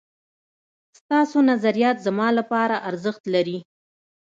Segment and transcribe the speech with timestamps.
[0.99, 3.57] ستاسو نظريات زما لپاره ارزښت لري